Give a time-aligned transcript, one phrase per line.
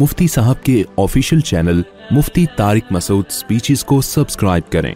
[0.00, 1.80] مفتی صاحب کے official channel
[2.16, 4.94] Mufti Tariq Masood speeches کو سبسکرائب کریں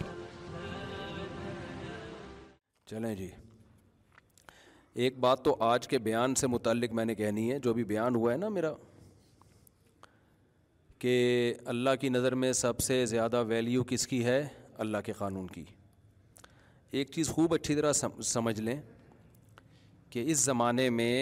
[2.89, 3.29] چلیں جی
[5.03, 8.15] ایک بات تو آج کے بیان سے متعلق میں نے کہنی ہے جو بھی بیان
[8.15, 8.73] ہوا ہے نا میرا
[10.99, 11.15] کہ
[11.73, 14.41] اللہ کی نظر میں سب سے زیادہ ویلیو کس کی ہے
[14.85, 15.63] اللہ کے قانون کی
[16.99, 17.93] ایک چیز خوب اچھی طرح
[18.33, 18.81] سمجھ لیں
[20.09, 21.13] کہ اس زمانے میں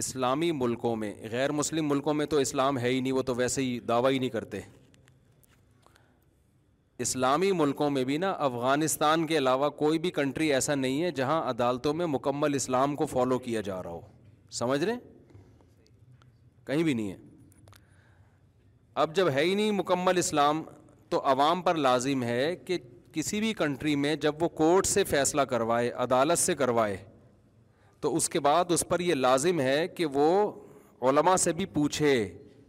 [0.00, 3.62] اسلامی ملکوں میں غیر مسلم ملکوں میں تو اسلام ہے ہی نہیں وہ تو ویسے
[3.62, 4.60] ہی دعویٰ ہی نہیں کرتے
[7.04, 11.40] اسلامی ملکوں میں بھی نا افغانستان کے علاوہ کوئی بھی کنٹری ایسا نہیں ہے جہاں
[11.50, 14.00] عدالتوں میں مکمل اسلام کو فالو کیا جا رہا ہو
[14.58, 14.96] سمجھ رہے
[16.66, 17.16] کہیں بھی نہیں ہے
[19.04, 20.62] اب جب ہے ہی نہیں مکمل اسلام
[21.10, 22.78] تو عوام پر لازم ہے کہ
[23.12, 26.96] کسی بھی کنٹری میں جب وہ کورٹ سے فیصلہ کروائے عدالت سے کروائے
[28.02, 30.28] تو اس کے بعد اس پر یہ لازم ہے کہ وہ
[31.08, 32.12] علماء سے بھی پوچھے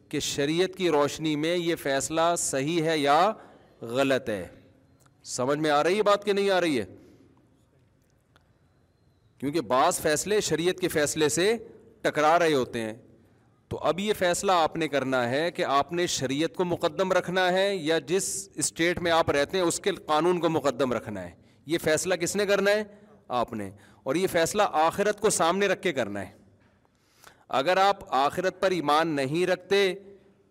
[0.10, 3.16] کہ شریعت کی روشنی میں یہ فیصلہ صحیح ہے یا
[3.96, 4.46] غلط ہے
[5.36, 6.86] سمجھ میں آ رہی ہے بات کہ نہیں آ رہی ہے
[9.40, 11.54] کیونکہ بعض فیصلے شریعت کے فیصلے سے
[12.02, 12.94] ٹکرا رہے ہوتے ہیں
[13.70, 17.52] تو اب یہ فیصلہ آپ نے کرنا ہے کہ آپ نے شریعت کو مقدم رکھنا
[17.54, 18.28] ہے یا جس
[18.64, 21.32] اسٹیٹ میں آپ رہتے ہیں اس کے قانون کو مقدم رکھنا ہے
[21.74, 22.84] یہ فیصلہ کس نے کرنا ہے
[23.42, 23.70] آپ نے
[24.04, 26.32] اور یہ فیصلہ آخرت کو سامنے رکھ کے کرنا ہے
[27.60, 29.78] اگر آپ آخرت پر ایمان نہیں رکھتے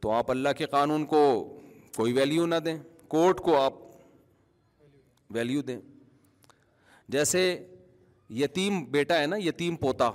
[0.00, 1.20] تو آپ اللہ کے قانون کو
[1.96, 2.76] کوئی ویلیو نہ دیں
[3.08, 3.72] کورٹ کو آپ
[5.34, 5.78] ویلیو دیں
[7.12, 7.42] جیسے
[8.40, 10.10] یتیم بیٹا ہے نا یتیم پوتا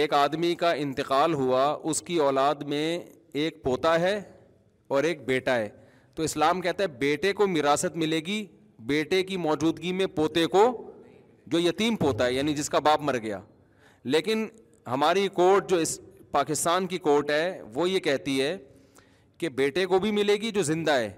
[0.00, 2.86] ایک آدمی کا انتقال ہوا اس کی اولاد میں
[3.42, 4.20] ایک پوتا ہے
[4.94, 5.68] اور ایک بیٹا ہے
[6.14, 8.44] تو اسلام کہتا ہے بیٹے کو مراثت ملے گی
[8.92, 10.64] بیٹے کی موجودگی میں پوتے کو
[11.52, 13.40] جو یتیم پوتا ہے یعنی جس کا باپ مر گیا
[14.12, 14.46] لیکن
[14.90, 15.98] ہماری کورٹ جو اس
[16.30, 18.56] پاکستان کی کورٹ ہے وہ یہ کہتی ہے
[19.38, 21.10] کہ بیٹے کو بھی ملے گی جو زندہ ہے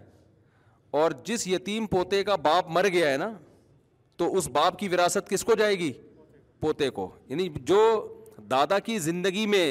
[1.00, 3.31] اور جس یتیم پوتے کا باپ مر گیا ہے نا
[4.19, 5.93] تو اس باپ کی وراثت کس کو جائے گی
[6.61, 7.81] پوتے کو یعنی جو
[8.50, 9.67] دادا کی زندگی میں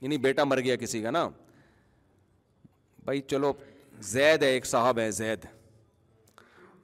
[0.00, 1.28] یعنی بیٹا مر گیا کسی کا نا
[3.04, 3.52] بھائی چلو
[4.12, 5.46] زید ہے ایک صاحب ہے زید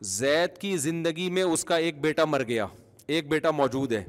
[0.00, 2.66] زید کی زندگی میں اس کا ایک بیٹا مر گیا
[3.06, 4.04] ایک بیٹا موجود ہے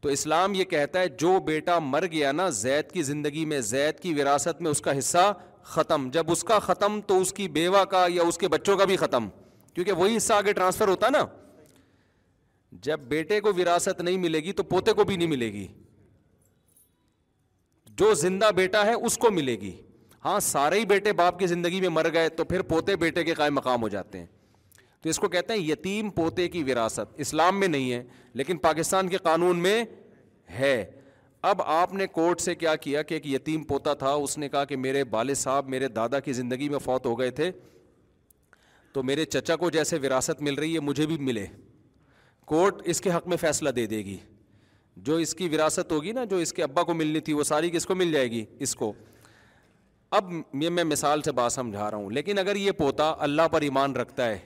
[0.00, 4.00] تو اسلام یہ کہتا ہے جو بیٹا مر گیا نا زید کی زندگی میں زید
[4.00, 5.32] کی وراثت میں اس کا حصہ
[5.72, 8.84] ختم جب اس کا ختم تو اس کی بیوہ کا یا اس کے بچوں کا
[8.84, 9.28] بھی ختم
[9.74, 11.24] کیونکہ وہی حصہ آگے ٹرانسفر ہوتا نا
[12.82, 15.66] جب بیٹے کو وراثت نہیں ملے گی تو پوتے کو بھی نہیں ملے گی
[17.98, 19.70] جو زندہ بیٹا ہے اس کو ملے گی
[20.24, 23.34] ہاں سارے ہی بیٹے باپ کی زندگی میں مر گئے تو پھر پوتے بیٹے کے
[23.34, 24.26] قائم مقام ہو جاتے ہیں
[25.04, 28.02] تو اس کو کہتے ہیں یتیم پوتے کی وراثت اسلام میں نہیں ہے
[28.40, 29.82] لیکن پاکستان کے قانون میں
[30.58, 30.76] ہے
[31.48, 34.64] اب آپ نے کورٹ سے کیا کیا کہ ایک یتیم پوتا تھا اس نے کہا
[34.70, 37.50] کہ میرے والد صاحب میرے دادا کی زندگی میں فوت ہو گئے تھے
[38.92, 41.44] تو میرے چچا کو جیسے وراثت مل رہی ہے مجھے بھی ملے
[42.52, 44.16] کورٹ اس کے حق میں فیصلہ دے دے گی
[45.08, 47.70] جو اس کی وراثت ہوگی نا جو اس کے ابا کو ملنی تھی وہ ساری
[47.76, 48.92] کس کو مل جائے گی اس کو
[50.20, 53.60] اب یہ میں مثال سے بات سمجھا رہا ہوں لیکن اگر یہ پوتا اللہ پر
[53.68, 54.38] ایمان رکھتا ہے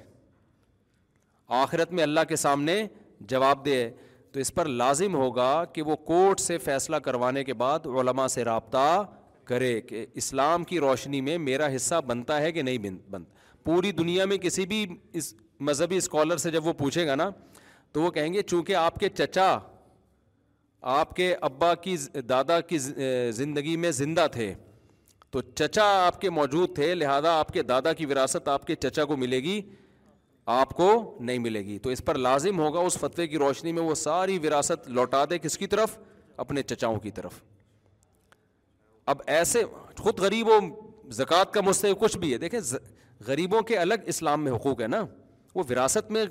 [1.57, 2.83] آخرت میں اللہ کے سامنے
[3.29, 3.89] جواب دے
[4.33, 8.45] تو اس پر لازم ہوگا کہ وہ کورٹ سے فیصلہ کروانے کے بعد علماء سے
[8.45, 9.03] رابطہ
[9.49, 12.79] کرے کہ اسلام کی روشنی میں میرا حصہ بنتا ہے کہ نہیں
[13.11, 13.19] بنتا
[13.65, 14.85] پوری دنیا میں کسی بھی
[15.19, 15.33] اس
[15.69, 17.31] مذہبی اسکالر سے جب وہ پوچھے گا نا
[17.93, 19.59] تو وہ کہیں گے چونکہ آپ کے چچا
[20.99, 21.97] آپ کے ابا کی
[22.29, 24.53] دادا کی زندگی میں زندہ تھے
[25.31, 29.05] تو چچا آپ کے موجود تھے لہذا آپ کے دادا کی وراثت آپ کے چچا
[29.05, 29.61] کو ملے گی
[30.51, 30.85] آپ کو
[31.21, 34.37] نہیں ملے گی تو اس پر لازم ہوگا اس فتوے کی روشنی میں وہ ساری
[34.47, 35.97] وراثت لوٹا دے کس کی طرف
[36.45, 37.33] اپنے چچاؤں کی طرف
[39.13, 39.63] اب ایسے
[39.99, 40.59] خود غریب و
[41.19, 42.61] زکوٰۃ کا مجھ سے کچھ بھی ہے دیکھیں
[43.27, 45.01] غریبوں کے الگ اسلام میں حقوق ہے نا
[45.55, 46.25] وہ وراثت میں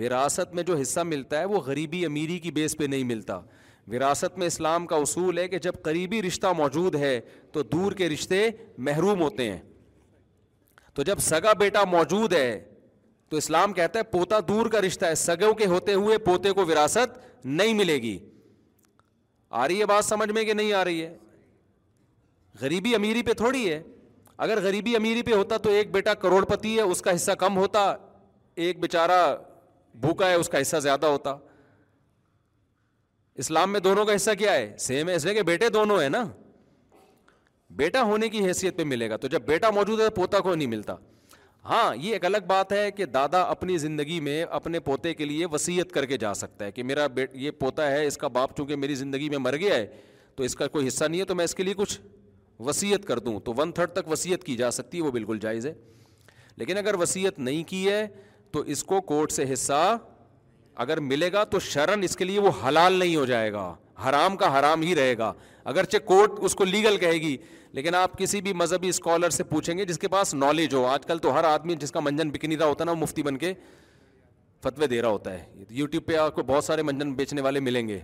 [0.00, 3.38] وراثت میں جو حصہ ملتا ہے وہ غریبی امیری کی بیس پہ نہیں ملتا
[3.92, 7.18] وراثت میں اسلام کا اصول ہے کہ جب قریبی رشتہ موجود ہے
[7.52, 8.46] تو دور کے رشتے
[8.88, 9.60] محروم ہوتے ہیں
[10.94, 12.48] تو جب سگا بیٹا موجود ہے
[13.30, 16.64] تو اسلام کہتا ہے پوتا دور کا رشتہ ہے سگو کے ہوتے ہوئے پوتے کو
[16.66, 18.18] وراثت نہیں ملے گی
[19.62, 21.16] آ رہی ہے بات سمجھ میں کہ نہیں آ رہی ہے
[22.60, 23.82] غریبی امیری پہ تھوڑی ہے
[24.44, 27.56] اگر غریبی امیری پہ ہوتا تو ایک بیٹا کروڑ پتی ہے اس کا حصہ کم
[27.56, 27.82] ہوتا
[28.66, 29.26] ایک بیچارہ
[30.00, 31.36] بھوکا ہے اس کا حصہ زیادہ ہوتا
[33.44, 36.08] اسلام میں دونوں کا حصہ کیا ہے سیم ہے اس لیے کہ بیٹے دونوں ہیں
[36.08, 36.24] نا
[37.80, 40.66] بیٹا ہونے کی حیثیت پہ ملے گا تو جب بیٹا موجود ہے پوتا کو نہیں
[40.68, 40.94] ملتا
[41.68, 45.46] ہاں یہ ایک الگ بات ہے کہ دادا اپنی زندگی میں اپنے پوتے کے لیے
[45.52, 48.56] وسیعت کر کے جا سکتا ہے کہ میرا بیٹ یہ پوتا ہے اس کا باپ
[48.56, 49.86] چونکہ میری زندگی میں مر گیا ہے
[50.36, 51.98] تو اس کا کوئی حصہ نہیں ہے تو میں اس کے لیے کچھ
[52.66, 55.66] وصیت کر دوں تو ون تھرڈ تک وصیت کی جا سکتی ہے وہ بالکل جائز
[55.66, 55.72] ہے
[56.56, 58.06] لیکن اگر وصیت نہیں کی ہے
[58.52, 59.96] تو اس کو کورٹ سے حصہ
[60.84, 63.68] اگر ملے گا تو شرن اس کے لیے وہ حلال نہیں ہو جائے گا
[64.08, 65.32] حرام کا حرام ہی رہے گا
[65.74, 67.36] اگرچہ کورٹ اس کو لیگل کہے گی
[67.76, 71.04] لیکن آپ کسی بھی مذہبی اسکالر سے پوچھیں گے جس کے پاس نالج ہو آج
[71.06, 73.52] کل تو ہر آدمی جس کا منجن بکنی رہا ہوتا نا وہ مفتی بن کے
[74.64, 77.88] فتوے دے رہا ہوتا ہے یوٹیوب پہ آپ کو بہت سارے منجن بیچنے والے ملیں
[77.88, 77.98] گے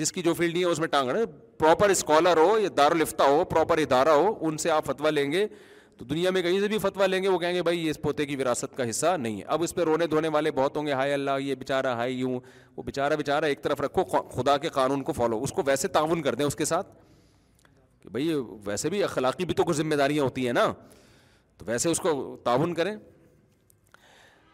[0.00, 1.24] جس کی جو فیلڈ نہیں ہے اس میں رہے
[1.58, 5.46] پراپر اسکالر ہو یا دارالفتہ ہو پراپر ادارہ ہو ان سے آپ فتویٰ لیں گے
[5.98, 8.00] تو دنیا میں کہیں سے بھی فتویٰ لیں گے وہ کہیں گے بھائی یہ اس
[8.02, 10.86] پوتے کی وراثت کا حصہ نہیں ہے اب اس پہ رونے دھونے والے بہت ہوں
[10.86, 12.38] گے ہائے اللہ یہ بےچارا ہائے یوں
[12.76, 14.04] وہ بیچارہ بیچارہ ایک طرف رکھو
[14.36, 16.88] خدا کے قانون کو فالو اس کو ویسے تعاون کر دیں اس کے ساتھ
[18.04, 18.32] کہ بھائی
[18.64, 20.66] ویسے بھی اخلاقی بھی تو کچھ ذمہ داریاں ہوتی ہیں نا
[21.58, 22.12] تو ویسے اس کو
[22.44, 22.94] تعاون کریں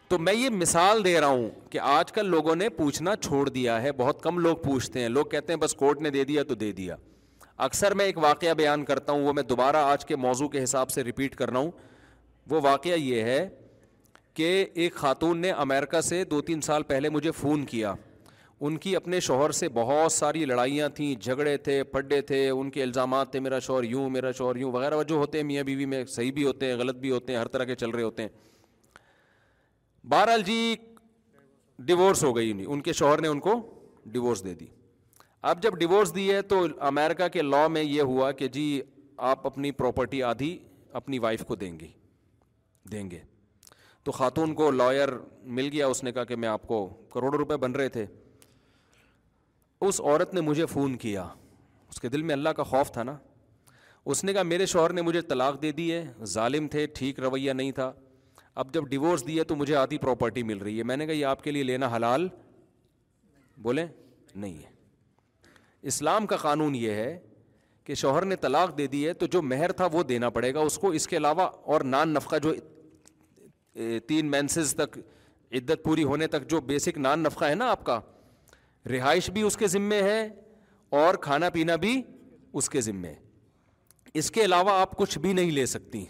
[0.08, 3.80] تو میں یہ مثال دے رہا ہوں کہ آج کل لوگوں نے پوچھنا چھوڑ دیا
[3.82, 6.54] ہے بہت کم لوگ پوچھتے ہیں لوگ کہتے ہیں بس کورٹ نے دے دیا تو
[6.62, 6.96] دے دیا
[7.66, 10.90] اکثر میں ایک واقعہ بیان کرتا ہوں وہ میں دوبارہ آج کے موضوع کے حساب
[10.90, 11.70] سے رپیٹ کر رہا ہوں
[12.50, 13.48] وہ واقعہ یہ ہے
[14.34, 17.94] کہ ایک خاتون نے امریکہ سے دو تین سال پہلے مجھے فون کیا
[18.66, 22.82] ان کی اپنے شوہر سے بہت ساری لڑائیاں تھیں جھگڑے تھے پڈے تھے ان کے
[22.82, 25.84] الزامات تھے میرا شوہر یوں میرا شوہر یوں وغیرہ وہ جو ہوتے ہیں میاں بیوی
[25.92, 28.22] میں صحیح بھی ہوتے ہیں غلط بھی ہوتے ہیں ہر طرح کے چل رہے ہوتے
[28.22, 28.28] ہیں
[30.10, 30.74] بہرحال جی
[31.88, 33.54] ڈیورس ہو گئی ان کے شوہر نے ان کو
[34.12, 34.66] ڈیورس دے دی
[35.50, 38.70] اب جب ڈیورس دی ہے تو امیرکا کے لاء میں یہ ہوا کہ جی
[39.32, 40.56] آپ اپنی پراپرٹی آدھی
[41.00, 41.86] اپنی وائف کو دیں گی
[42.92, 43.18] دیں گے
[44.04, 45.08] تو خاتون کو لائر
[45.58, 48.06] مل گیا اس نے کہا کہ میں آپ کو کروڑوں روپے بن رہے تھے
[49.88, 51.24] اس عورت نے مجھے فون کیا
[51.88, 53.16] اس کے دل میں اللہ کا خوف تھا نا
[54.12, 57.52] اس نے کہا میرے شوہر نے مجھے طلاق دے دی ہے ظالم تھے ٹھیک رویہ
[57.52, 57.90] نہیں تھا
[58.62, 61.26] اب جب ڈیورس دیا تو مجھے آدھی پراپرٹی مل رہی ہے میں نے کہا یہ
[61.26, 62.28] آپ کے لیے لینا حلال
[63.62, 63.86] بولیں
[64.34, 64.68] نہیں ہے
[65.92, 67.18] اسلام کا قانون یہ ہے
[67.84, 70.60] کہ شوہر نے طلاق دے دی ہے تو جو مہر تھا وہ دینا پڑے گا
[70.60, 72.52] اس کو اس کے علاوہ اور نان نفقہ جو
[74.08, 74.98] تین مینسز تک
[75.58, 78.00] عدت پوری ہونے تک جو بیسک نان نفقہ ہے نا آپ کا
[78.90, 80.26] رہائش بھی اس کے ذمے ہے
[81.00, 82.00] اور کھانا پینا بھی
[82.60, 83.18] اس کے ذمے ہے
[84.18, 86.04] اس کے علاوہ آپ کچھ بھی نہیں لے سکتی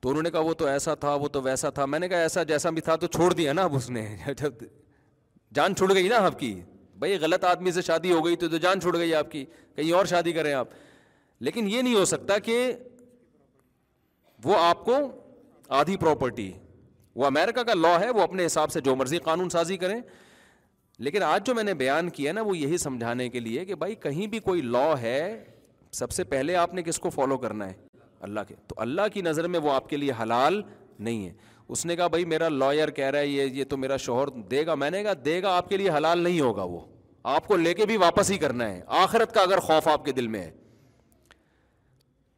[0.00, 2.18] تو انہوں نے کہا وہ تو ایسا تھا وہ تو ویسا تھا میں نے کہا
[2.18, 4.04] ایسا جیسا بھی تھا تو چھوڑ دیا نا اب اس نے
[5.54, 6.54] جان چھوڑ گئی نا آپ کی
[6.98, 9.44] بھائی غلط آدمی سے شادی ہو گئی تو جان چھوڑ گئی آپ کی
[9.76, 10.68] کہیں اور شادی کریں آپ
[11.48, 12.56] لیکن یہ نہیں ہو سکتا کہ
[14.44, 14.94] وہ آپ کو
[15.80, 16.50] آدھی پراپرٹی
[17.20, 20.00] وہ امیرکا کا لا ہے وہ اپنے حساب سے جو مرضی قانون سازی کریں
[21.04, 23.94] لیکن آج جو میں نے بیان کیا نا وہ یہی سمجھانے کے لیے کہ بھائی
[24.02, 25.18] کہیں بھی کوئی لا ہے
[25.98, 27.72] سب سے پہلے آپ نے کس کو فالو کرنا ہے
[28.28, 30.60] اللہ کے تو اللہ کی نظر میں وہ آپ کے لیے حلال
[30.98, 31.32] نہیں ہے
[31.68, 34.64] اس نے کہا بھائی میرا لائر کہہ رہا ہے یہ یہ تو میرا شوہر دے
[34.66, 36.80] گا میں نے کہا دے گا آپ کے لیے حلال نہیں ہوگا وہ
[37.34, 40.12] آپ کو لے کے بھی واپس ہی کرنا ہے آخرت کا اگر خوف آپ کے
[40.12, 40.50] دل میں ہے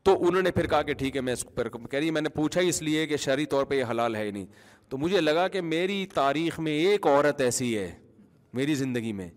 [0.04, 2.28] تو انہوں نے پھر کہا کہ ٹھیک ہے میں اس پر کہہ رہی میں نے
[2.34, 4.46] پوچھا ہی اس لیے کہ شہری طور پہ یہ حلال ہے ہی نہیں
[4.88, 7.90] تو مجھے لگا کہ میری تاریخ میں ایک عورت ایسی ہے
[8.52, 9.28] میری زندگی میں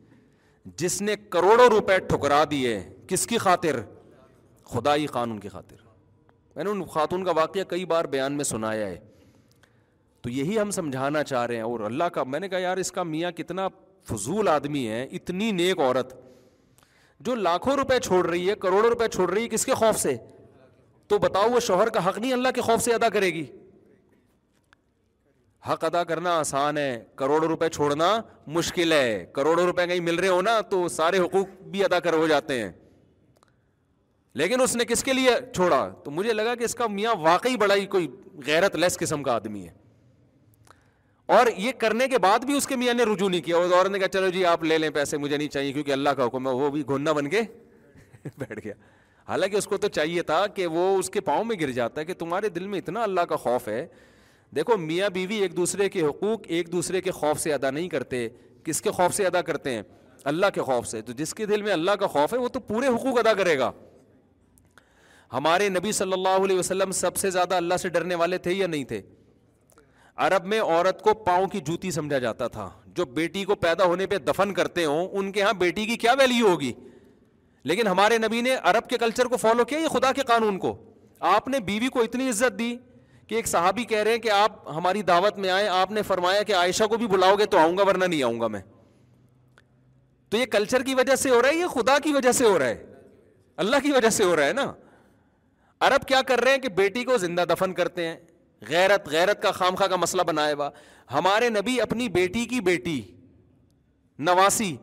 [0.77, 3.79] جس نے کروڑوں روپے ٹھکرا دیے کس کی خاطر
[4.73, 5.81] خدائی قانون کی خاطر
[6.55, 8.97] میں نے ان خاتون کا واقعہ کئی بار بیان میں سنایا ہے
[10.21, 12.91] تو یہی ہم سمجھانا چاہ رہے ہیں اور اللہ کا میں نے کہا یار اس
[12.91, 13.67] کا میاں کتنا
[14.11, 16.13] فضول آدمی ہے اتنی نیک عورت
[17.25, 20.15] جو لاکھوں روپے چھوڑ رہی ہے کروڑوں روپے چھوڑ رہی ہے کس کے خوف سے
[21.07, 23.45] تو بتاؤ وہ شوہر کا حق نہیں اللہ کے خوف سے ادا کرے گی
[25.71, 28.05] حق ادا کرنا آسان ہے کروڑوں روپے چھوڑنا
[28.55, 32.13] مشکل ہے کروڑوں روپے کہیں مل رہے ہو نا تو سارے حقوق بھی ادا کر
[32.13, 32.71] ہو جاتے ہیں
[34.41, 37.57] لیکن اس نے کس کے لیے چھوڑا تو مجھے لگا کہ اس کا میاں واقعی
[37.57, 38.07] بڑا ہی کوئی
[38.45, 39.71] غیرت لیس قسم کا آدمی ہے
[41.37, 43.99] اور یہ کرنے کے بعد بھی اس کے میاں نے رجوع نہیں کیا دور نے
[43.99, 46.53] کہا چلو جی آپ لے لیں پیسے مجھے نہیں چاہیے کیونکہ اللہ کا حکم ہے
[46.61, 47.41] وہ بھی گھننا بن کے
[48.37, 48.73] بیٹھ گیا
[49.27, 52.05] حالانکہ اس کو تو چاہیے تھا کہ وہ اس کے پاؤں میں گر جاتا ہے
[52.05, 53.85] کہ تمہارے دل میں اتنا اللہ کا خوف ہے
[54.55, 58.27] دیکھو میاں بیوی ایک دوسرے کے حقوق ایک دوسرے کے خوف سے ادا نہیں کرتے
[58.63, 59.81] کس کے خوف سے ادا کرتے ہیں
[60.31, 62.59] اللہ کے خوف سے تو جس کے دل میں اللہ کا خوف ہے وہ تو
[62.67, 63.71] پورے حقوق ادا کرے گا
[65.33, 68.67] ہمارے نبی صلی اللہ علیہ وسلم سب سے زیادہ اللہ سے ڈرنے والے تھے یا
[68.67, 69.01] نہیں تھے
[70.27, 74.05] عرب میں عورت کو پاؤں کی جوتی سمجھا جاتا تھا جو بیٹی کو پیدا ہونے
[74.07, 76.71] پہ دفن کرتے ہوں ان کے ہاں بیٹی کی کیا ویلیو ہوگی
[77.71, 80.75] لیکن ہمارے نبی نے عرب کے کلچر کو فالو کیا یہ خدا کے قانون کو
[81.35, 82.75] آپ نے بیوی کو اتنی عزت دی
[83.27, 86.41] کہ ایک صحابی کہہ رہے ہیں کہ آپ ہماری دعوت میں آئے آپ نے فرمایا
[86.47, 88.61] کہ عائشہ کو بھی بلاؤ گے تو آؤں گا ورنہ نہیں آؤں گا میں
[90.29, 92.57] تو یہ کلچر کی وجہ سے ہو رہا ہے یہ خدا کی وجہ سے ہو
[92.59, 92.83] رہا ہے
[93.63, 94.71] اللہ کی وجہ سے ہو رہا ہے نا
[95.87, 98.15] عرب کیا کر رہے ہیں کہ بیٹی کو زندہ دفن کرتے ہیں
[98.69, 100.69] غیرت غیرت کا خام خواہ کا مسئلہ بنایا ہوا
[101.13, 103.01] ہمارے نبی اپنی بیٹی کی بیٹی
[104.29, 104.75] نواسی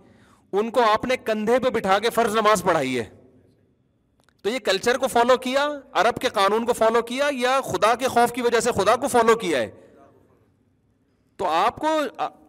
[0.60, 3.04] ان کو آپ نے کندھے پہ بٹھا کے فرض نماز پڑھائی ہے
[4.42, 5.66] تو یہ کلچر کو فالو کیا
[6.00, 9.08] عرب کے قانون کو فالو کیا یا خدا کے خوف کی وجہ سے خدا کو
[9.08, 9.70] فالو کیا ہے
[11.38, 11.88] تو آپ کو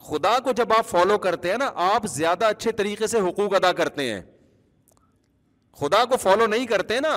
[0.09, 3.71] خدا کو جب آپ فالو کرتے ہیں نا آپ زیادہ اچھے طریقے سے حقوق ادا
[3.81, 4.21] کرتے ہیں
[5.81, 7.11] خدا کو فالو نہیں کرتے نا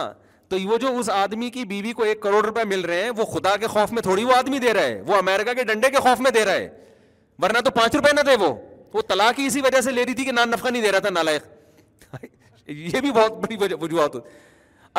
[0.49, 3.25] تو وہ جو اس آدمی کی بیوی کو ایک کروڑ روپے مل رہے ہیں وہ
[3.33, 6.01] خدا کے خوف میں تھوڑی وہ آدمی دے رہا ہے وہ امریکہ کے ڈنڈے کے
[6.03, 6.69] خوف میں دے رہا ہے
[7.43, 8.53] ورنہ تو پانچ روپے نہ دے وہ
[8.95, 10.99] وہ طلاق ہی اسی وجہ سے لے رہی تھی کہ نان نفقہ نہیں دے رہا
[11.07, 11.47] تھا نالائق
[12.67, 14.29] یہ بھی بہت بڑی وجوہات ہوتی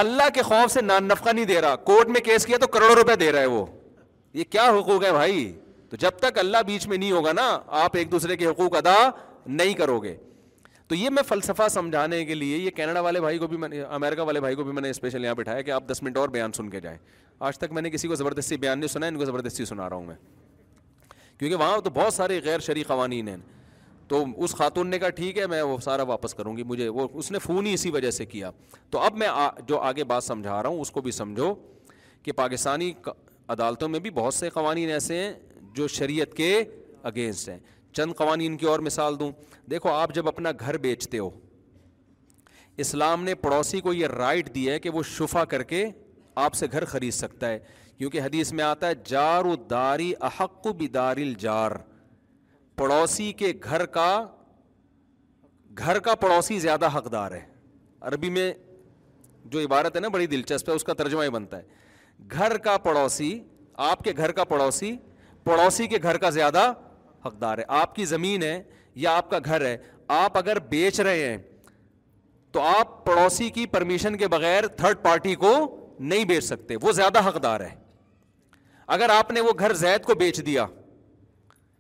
[0.04, 2.96] اللہ کے خوف سے نان نفقہ نہیں دے رہا کورٹ میں کیس کیا تو کروڑوں
[2.96, 3.66] روپے دے رہا ہے وہ
[4.34, 5.46] یہ کیا حقوق ہے بھائی
[5.90, 7.44] تو جب تک اللہ بیچ میں نہیں ہوگا نا
[7.84, 8.96] آپ ایک دوسرے کے حقوق ادا
[9.46, 10.16] نہیں کرو گے
[10.88, 14.22] تو یہ میں فلسفہ سمجھانے کے لیے یہ کینیڈا والے بھائی کو بھی میں امریکہ
[14.22, 16.52] والے بھائی کو بھی میں نے اسپیشل یہاں بٹھایا کہ آپ دس منٹ اور بیان
[16.56, 16.98] سن کے جائیں
[17.48, 19.96] آج تک میں نے کسی کو زبردستی بیان نہیں سنا ان کو زبردستی سنا رہا
[19.98, 20.16] ہوں میں
[21.38, 23.38] کیونکہ وہاں تو بہت سارے غیر شرعی قوانین ہیں
[24.08, 27.08] تو اس خاتون نے کہا ٹھیک ہے میں وہ سارا واپس کروں گی مجھے وہ
[27.20, 28.52] اس نے فون ہی اسی وجہ سے کیا
[28.92, 29.28] تو اب میں
[29.68, 31.54] جو آگے بات سمجھا رہا ہوں اس کو بھی سمجھو
[32.24, 32.92] کہ پاکستانی
[33.56, 35.32] عدالتوں میں بھی بہت سے قوانین ایسے ہیں
[35.76, 36.54] جو شریعت کے
[37.04, 37.58] اگینسٹ ہیں
[37.94, 39.32] چند قوانین کی اور مثال دوں
[39.72, 41.30] دیکھو آپ جب اپنا گھر بیچتے ہو
[42.86, 45.86] اسلام نے پڑوسی کو یہ رائٹ دی ہے کہ وہ شفا کر کے
[46.46, 47.60] آپ سے گھر خرید سکتا ہے
[47.98, 51.80] کیونکہ حدیث میں آتا ہے جار و داری احق بدار الجار جار
[52.78, 54.06] پڑوسی کے گھر کا
[55.80, 57.44] گھر کا پڑوسی زیادہ حقدار ہے
[58.08, 58.52] عربی میں
[59.52, 61.84] جو عبارت ہے نا بڑی دلچسپ ہے اس کا ترجمہ ہی بنتا ہے
[62.34, 63.38] گھر کا پڑوسی
[63.90, 64.96] آپ کے گھر کا پڑوسی
[65.44, 66.72] پڑوسی کے گھر کا زیادہ
[67.26, 68.62] حقدار ہے آپ کی زمین ہے
[69.06, 69.78] یا آپ کا گھر ہے
[70.22, 71.38] آپ اگر بیچ رہے ہیں
[72.52, 75.54] تو آپ پڑوسی کی پرمیشن کے بغیر تھرڈ پارٹی کو
[76.00, 77.76] نہیں بیچ سکتے وہ زیادہ حقدار ہے
[78.98, 80.66] اگر آپ نے وہ گھر زید کو بیچ دیا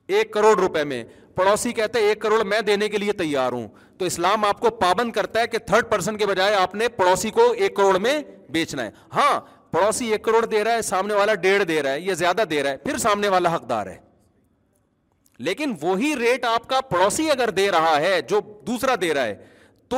[0.07, 1.03] ایک کروڑ روپے میں
[1.35, 5.11] پڑوسی کہتے ایک کروڑ میں دینے کے لیے تیار ہوں تو اسلام آپ کو پابند
[5.13, 8.19] کرتا ہے کہ تھرڈ پرسن کے بجائے آپ نے پڑوسی کو ایک کروڑ میں
[8.53, 9.39] بیچنا ہے ہاں
[9.71, 12.69] پڑوسی ایک کروڑ دے رہا ہے سامنے والا ڈیڑھ دے رہا ہے زیادہ دے رہا
[12.71, 13.97] ہے پھر سامنے والا حقدار ہے
[15.45, 19.35] لیکن وہی ریٹ آپ کا پڑوسی اگر دے رہا ہے جو دوسرا دے رہا ہے
[19.89, 19.97] تو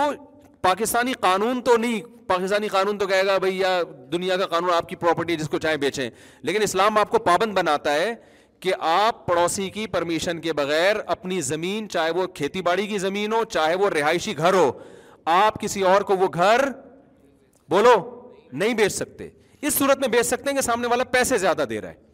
[0.62, 4.90] پاکستانی قانون تو نہیں پاکستانی قانون تو کہے گا بھائی یا دنیا کا قانون آپ
[4.90, 6.10] کی پراپرٹی جس کو چاہے بیچیں
[6.44, 8.14] لیکن اسلام آپ کو پابند بناتا ہے
[8.60, 13.34] کہ آپ پڑوسی کی پرمیشن کے بغیر اپنی زمین چاہے وہ کھیتی باڑی کی زمین
[13.34, 14.72] ہو چاہے وہ رہائشی گھر ہو
[15.34, 16.66] آپ کسی اور کو وہ گھر
[17.70, 17.94] بولو
[18.52, 19.30] نہیں بیچ سکتے
[19.68, 22.06] اس صورت میں بیچ سکتے ہیں کہ سامنے والا پیسے زیادہ دے رہا ہے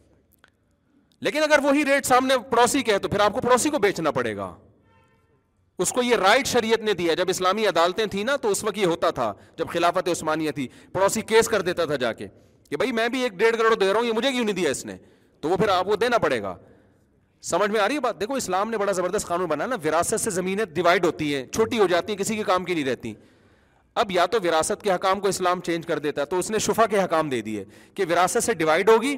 [1.25, 4.11] لیکن اگر وہی ریٹ سامنے پڑوسی کے ہے تو پھر آپ کو پڑوسی کو بیچنا
[4.11, 4.53] پڑے گا
[5.83, 8.77] اس کو یہ رائٹ شریعت نے دیا جب اسلامی عدالتیں تھیں نا تو اس وقت
[8.77, 12.27] یہ ہوتا تھا جب خلافت عثمانیہ تھی پڑوسی کیس کر دیتا تھا جا کے
[12.69, 14.69] کہ بھائی میں بھی ایک ڈیڑھ کروڑ دے رہا ہوں یہ مجھے کیوں نہیں دیا
[14.71, 14.95] اس نے
[15.43, 16.55] تو وہ پھر آپ کو دینا پڑے گا
[17.43, 20.19] سمجھ میں آ رہی ہے بات دیکھو اسلام نے بڑا زبردست قانون بنایا نا وراثت
[20.21, 23.13] سے زمینیں ڈیوائڈ ہوتی ہیں چھوٹی ہو جاتی ہیں کسی کے کام کی نہیں رہتی
[24.03, 26.59] اب یا تو وراثت کے حکام کو اسلام چینج کر دیتا ہے تو اس نے
[26.67, 29.15] شفا کے حکام دے دیے کہ وراثت سے ڈیوائڈ ہوگی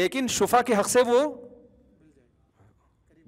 [0.00, 1.22] لیکن شفا کے حق سے وہ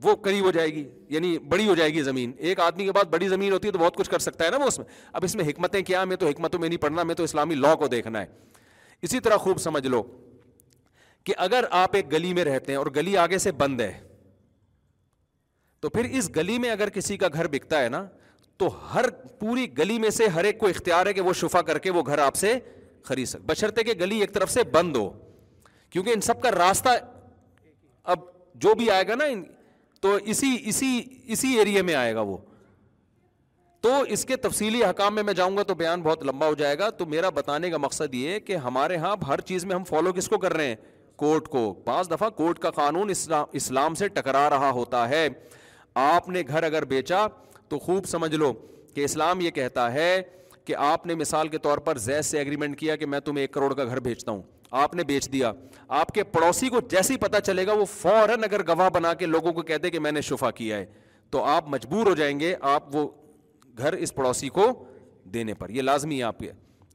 [0.03, 3.05] وہ قریب ہو جائے گی یعنی بڑی ہو جائے گی زمین ایک آدمی کے بعد
[3.13, 5.25] بڑی زمین ہوتی ہے تو بہت کچھ کر سکتا ہے نا وہ اس میں اب
[5.25, 7.89] اس میں حکمتیں کیا میں تو حکمتوں میں نہیں پڑھنا میں تو اسلامی لا کو
[7.97, 8.27] دیکھنا ہے
[9.03, 10.03] اسی طرح خوب سمجھ لو
[11.25, 13.93] کہ اگر آپ ایک گلی میں رہتے ہیں اور گلی آگے سے بند ہے
[15.81, 18.05] تو پھر اس گلی میں اگر کسی کا گھر بکتا ہے نا
[18.59, 21.79] تو ہر پوری گلی میں سے ہر ایک کو اختیار ہے کہ وہ شفا کر
[21.87, 22.59] کے وہ گھر آپ سے
[23.05, 25.09] خرید بشرتے کہ گلی ایک طرف سے بند ہو
[25.91, 26.89] کیونکہ ان سب کا راستہ
[28.15, 28.19] اب
[28.65, 29.25] جو بھی آئے گا نا
[30.01, 30.99] تو اسی اسی
[31.33, 32.37] اسی ایریے میں آئے گا وہ
[33.83, 36.79] تو اس کے تفصیلی حکام میں میں جاؤں گا تو بیان بہت لمبا ہو جائے
[36.79, 39.85] گا تو میرا بتانے کا مقصد یہ ہے کہ ہمارے یہاں ہر چیز میں ہم
[39.89, 40.77] فالو کس کو کر رہے ہیں
[41.17, 43.11] کو بعض دفعہ کورٹ کا قانون
[43.55, 45.27] اسلام سے ٹکرا رہا ہوتا ہے
[46.05, 47.27] آپ نے گھر اگر بیچا
[47.69, 48.53] تو خوب سمجھ لو
[48.95, 50.21] کہ اسلام یہ کہتا ہے
[50.65, 53.53] کہ آپ نے مثال کے طور پر زیز سے ایگریمنٹ کیا کہ میں تمہیں ایک
[53.53, 54.43] کروڑ کا گھر بیچتا ہوں
[54.83, 55.53] آپ نے بیچ دیا
[56.01, 59.53] آپ کے پڑوسی کو جیسے پتا چلے گا وہ فوراً اگر گواہ بنا کے لوگوں
[59.53, 60.87] کو کہتے کہ میں نے شفا کیا ہے
[61.31, 63.07] تو آپ مجبور ہو جائیں گے آپ وہ
[63.79, 64.67] گھر اس پڑوسی کو
[65.35, 66.47] دینے پر یہ لازمی ہے آپ کے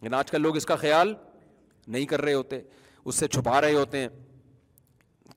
[0.01, 1.13] یعنی آج کل لوگ اس کا خیال
[1.87, 2.59] نہیں کر رہے ہوتے
[3.09, 4.07] اس سے چھپا رہے ہوتے ہیں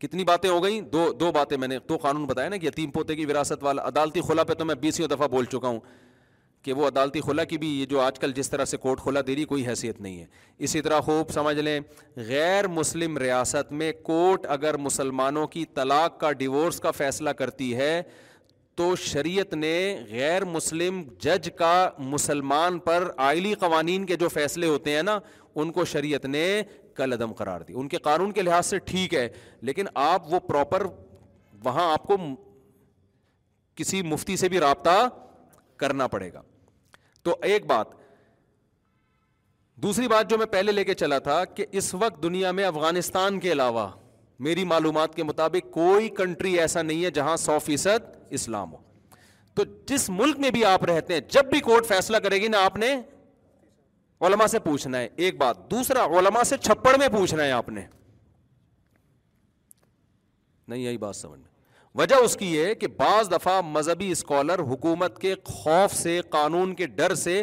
[0.00, 2.90] کتنی باتیں ہو گئیں دو دو باتیں میں نے دو قانون بتایا نا کہ یتیم
[2.94, 5.78] پوتے کی وراثت والا عدالتی خلا پہ تو میں بیسوں دفعہ بول چکا ہوں
[6.66, 9.20] کہ وہ عدالتی خلا کی بھی یہ جو آج کل جس طرح سے کورٹ کھلا
[9.26, 10.24] دے رہی کوئی حیثیت نہیں ہے
[10.66, 11.78] اسی طرح خوب سمجھ لیں
[12.28, 17.94] غیر مسلم ریاست میں کورٹ اگر مسلمانوں کی طلاق کا ڈیورس کا فیصلہ کرتی ہے
[18.80, 19.74] تو شریعت نے
[20.10, 21.72] غیر مسلم جج کا
[22.12, 25.18] مسلمان پر آئلی قوانین کے جو فیصلے ہوتے ہیں نا
[25.62, 26.46] ان کو شریعت نے
[27.00, 29.28] لدم قرار دی ان کے قانون کے لحاظ سے ٹھیک ہے
[29.68, 30.86] لیکن آپ وہ پراپر
[31.64, 32.16] وہاں آپ کو
[33.76, 34.96] کسی مفتی سے بھی رابطہ
[35.78, 36.42] کرنا پڑے گا
[37.24, 38.00] تو ایک بات
[39.82, 43.38] دوسری بات جو میں پہلے لے کے چلا تھا کہ اس وقت دنیا میں افغانستان
[43.40, 43.88] کے علاوہ
[44.46, 48.76] میری معلومات کے مطابق کوئی کنٹری ایسا نہیں ہے جہاں سو فیصد اسلام ہو
[49.54, 52.64] تو جس ملک میں بھی آپ رہتے ہیں جب بھی کورٹ فیصلہ کرے گی نا
[52.64, 52.94] آپ نے
[54.26, 57.80] علما سے پوچھنا ہے ایک بات دوسرا علما سے چھپڑ میں پوچھنا ہے آپ نے
[60.68, 61.50] نہیں یہی بات سمجھ میں
[62.00, 66.86] وجہ اس کی یہ کہ بعض دفعہ مذہبی اسکالر حکومت کے خوف سے قانون کے
[67.00, 67.42] ڈر سے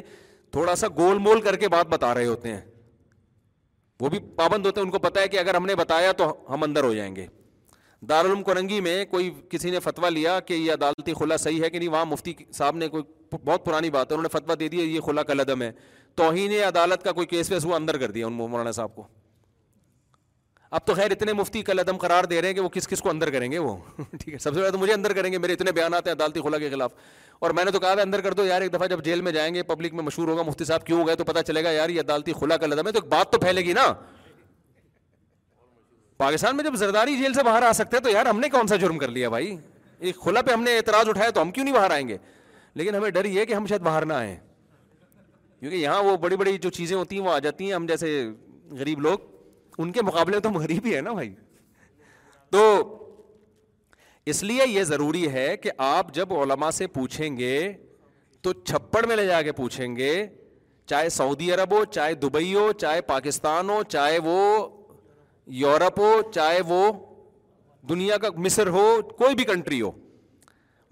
[0.52, 2.62] تھوڑا سا گول مول کر کے بات بتا رہے ہوتے ہیں
[4.02, 6.32] وہ بھی پابند ہوتے ہیں ان کو پتا ہے کہ اگر ہم نے بتایا تو
[6.50, 7.28] ہم اندر ہو جائیں گے
[8.10, 11.78] دارالعلوم کرنگی میں کوئی کسی نے فتویٰ لیا کہ یہ عدالتی خلا صحیح ہے کہ
[11.80, 14.78] نہیں وہاں مفتی صاحب نے کوئی بہت پرانی بات ہے انہوں نے فتویٰ دے دی
[14.78, 15.72] یہ خلا کل لدم ہے
[16.20, 19.08] توہین عدالت کا کوئی کیس ویس وہ اندر کر دیا ان مولانا صاحب کو
[20.78, 23.02] اب تو خیر اتنے مفتی کل عدم قرار دے رہے ہیں کہ وہ کس کس
[23.02, 25.38] کو اندر کریں گے وہ ٹھیک ہے سب سے پہلے تو مجھے اندر کریں گے
[25.46, 26.92] میرے اتنے بیان آتے ہیں عدالتی خلا کے خلاف
[27.48, 29.32] اور میں نے تو کہا تھا اندر کر دو یار ایک دفعہ جب جیل میں
[29.38, 31.72] جائیں گے پبلک میں مشہور ہوگا مفتی صاحب کیوں ہو گئے تو پتہ چلے گا
[31.72, 33.86] یار یہ عدالتی خلا کا لدم ہے تو ایک بات تو پھیلے گی نا
[36.24, 38.68] پاکستان میں جب زرداری جیل سے باہر آ سکتے ہیں تو یار ہم نے کون
[38.68, 39.56] سا جرم کر لیا بھائی
[40.00, 42.18] ایک خلا پہ ہم نے اعتراض اٹھایا تو ہم کیوں نہیں باہر آئیں گے
[42.82, 44.36] لیکن ہمیں ڈر یہ کہ ہم شاید باہر نہ آئیں
[45.60, 48.10] کیونکہ یہاں وہ بڑی بڑی جو چیزیں ہوتی ہیں وہ آ جاتی ہیں ہم جیسے
[48.80, 51.34] غریب لوگ ان کے مقابلے میں تو غریب ہی ہیں نا بھائی
[52.52, 52.62] تو
[54.34, 57.58] اس لیے یہ ضروری ہے کہ آپ جب علما سے پوچھیں گے
[58.44, 60.14] تو چھپڑ میں لے جا کے پوچھیں گے
[60.90, 64.38] چاہے سعودی عرب ہو چاہے دبئی ہو چاہے پاکستان ہو چاہے وہ
[65.64, 66.84] یورپ ہو چاہے وہ
[67.90, 68.86] دنیا کا مصر ہو
[69.18, 69.92] کوئی بھی کنٹری ہو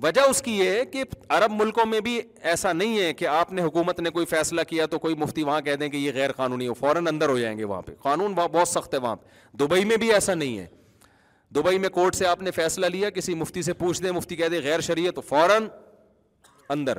[0.03, 1.03] وجہ اس کی یہ ہے کہ
[1.35, 4.85] عرب ملکوں میں بھی ایسا نہیں ہے کہ آپ نے حکومت نے کوئی فیصلہ کیا
[4.89, 7.57] تو کوئی مفتی وہاں کہہ دیں کہ یہ غیر قانونی ہو فوراً اندر ہو جائیں
[7.57, 10.65] گے وہاں پہ قانون بہت سخت ہے وہاں پہ دبئی میں بھی ایسا نہیں ہے
[11.55, 14.47] دبئی میں کورٹ سے آپ نے فیصلہ لیا کسی مفتی سے پوچھ دیں مفتی کہہ
[14.51, 15.67] دے غیر شریعت فوراً
[16.69, 16.97] اندر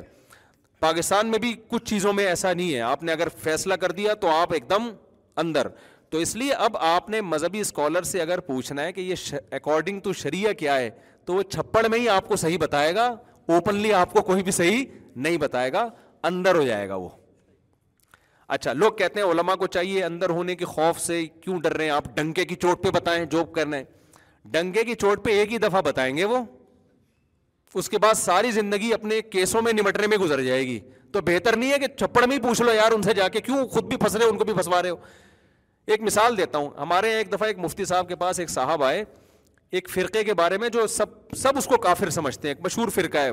[0.79, 4.13] پاکستان میں بھی کچھ چیزوں میں ایسا نہیں ہے آپ نے اگر فیصلہ کر دیا
[4.21, 4.89] تو آپ ایک دم
[5.45, 5.67] اندر
[6.11, 9.99] تو اس لیے اب آپ نے مذہبی اسکالر سے اگر پوچھنا ہے کہ یہ اکارڈنگ
[10.03, 10.89] ٹو شریعہ کیا ہے
[11.25, 13.05] تو وہ چھپڑ میں ہی آپ کو صحیح بتائے گا
[13.53, 14.85] اوپنلی آپ کو کوئی بھی صحیح
[15.25, 15.85] نہیں بتائے گا
[16.31, 17.09] اندر ہو جائے گا وہ
[18.55, 21.83] اچھا لوگ کہتے ہیں علما کو چاہیے اندر ہونے کے خوف سے کیوں ڈر رہے
[21.85, 25.39] ہیں آپ ڈنکے کی چوٹ پہ بتائیں جو کر رہے ہیں ڈنکے کی چوٹ پہ
[25.39, 26.43] ایک ہی دفعہ بتائیں گے وہ
[27.79, 30.79] اس کے بعد ساری زندگی اپنے کیسوں میں نمٹنے میں گزر جائے گی
[31.13, 33.41] تو بہتر نہیں ہے کہ چھپڑ میں ہی پوچھ لو یار ان سے جا کے
[33.41, 34.95] کیوں خود بھی پھنس رہے ان کو بھی پھنسوا رہے ہو
[35.93, 38.83] ایک مثال دیتا ہوں ہمارے یہاں ایک دفعہ ایک مفتی صاحب کے پاس ایک صاحب
[38.83, 39.03] آئے
[39.77, 42.87] ایک فرقے کے بارے میں جو سب سب اس کو کافر سمجھتے ہیں ایک مشہور
[42.95, 43.31] فرقہ ہے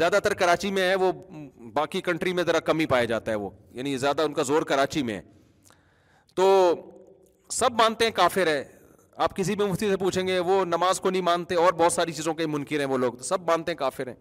[0.00, 1.10] زیادہ تر کراچی میں ہے وہ
[1.74, 5.02] باقی کنٹری میں ذرا کمی پایا جاتا ہے وہ یعنی زیادہ ان کا زور کراچی
[5.08, 5.22] میں ہے
[6.36, 6.46] تو
[7.60, 8.62] سب مانتے ہیں کافر ہے
[9.24, 12.12] آپ کسی بھی مفتی سے پوچھیں گے وہ نماز کو نہیں مانتے اور بہت ساری
[12.12, 14.14] چیزوں کے منکر ہیں وہ لوگ سب مانتے ہیں کافر ہیں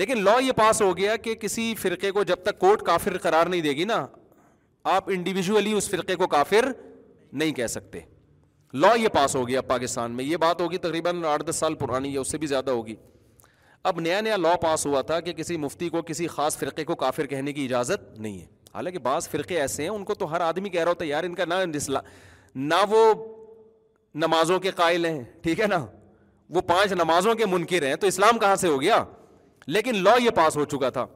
[0.00, 3.46] لیکن لا یہ پاس ہو گیا کہ کسی فرقے کو جب تک کورٹ کافر قرار
[3.46, 4.04] نہیں دے گی نا
[4.88, 6.70] آپ انڈیویژلی اس فرقے کو کافر
[7.32, 8.00] نہیں کہہ سکتے
[8.80, 11.74] لا یہ پاس ہو گیا اب پاکستان میں یہ بات ہوگی تقریباً آٹھ دس سال
[11.74, 12.94] پرانی ہے اس سے بھی زیادہ ہوگی
[13.90, 16.94] اب نیا نیا لا پاس ہوا تھا کہ کسی مفتی کو کسی خاص فرقے کو
[17.02, 20.40] کافر کہنے کی اجازت نہیں ہے حالانکہ بعض فرقے ایسے ہیں ان کو تو ہر
[20.40, 21.54] آدمی کہہ رہا ہوتا ہے یار ان کا نہ
[22.54, 23.04] نہ وہ
[24.22, 25.84] نمازوں کے قائل ہیں ٹھیک ہے نا
[26.54, 29.02] وہ پانچ نمازوں کے منکر ہیں تو اسلام کہاں سے ہو گیا
[29.66, 31.06] لیکن لا یہ پاس ہو چکا تھا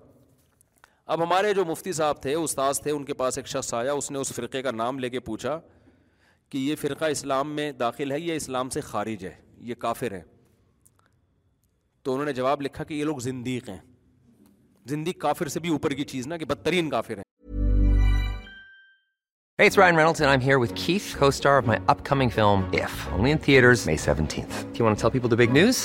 [1.13, 4.11] اب ہمارے جو مفتی صاحب تھے استاذ تھے ان کے پاس ایک شخص آیا اس
[4.11, 5.59] نے اس فرقے کا نام لے کے پوچھا
[6.51, 9.35] کہ یہ فرقہ اسلام میں داخل ہے یا اسلام سے خارج ہے
[9.71, 10.23] یہ کافر ہے
[12.03, 13.79] تو انہوں نے جواب لکھا کہ یہ لوگ زندیق ہیں
[14.91, 17.23] زندیق کافر سے بھی اوپر کی چیز نا کہ بدترین کافر ہیں
[19.63, 22.95] Hey, it's Ryan Reynolds, and I'm here with Keith, co-star of my upcoming film, If,
[23.19, 24.63] only in theaters May 17th.
[24.73, 25.85] Do you want to tell people the big news?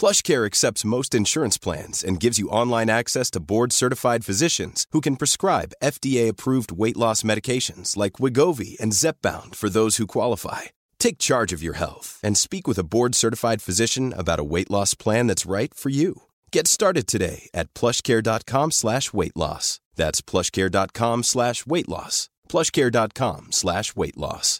[0.00, 5.20] PlushCare accepts most insurance plans and gives you online access to board-certified physicians who can
[5.22, 10.62] prescribe FDA-approved weight loss medications like Wegovy and Zepbound for those who qualify.
[10.98, 14.94] Take charge of your health and speak with a board-certified physician about a weight loss
[14.94, 16.22] plan that's right for you.
[16.50, 19.66] Get started today at PlushCare.com/weight loss.
[20.00, 22.16] That's PlushCare.com/weight loss.
[22.52, 24.50] PlushCare.com/weight loss.